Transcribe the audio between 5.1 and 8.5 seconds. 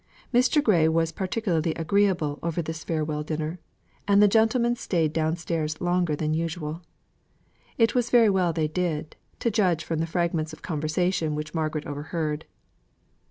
downstairs longer than usual. It was very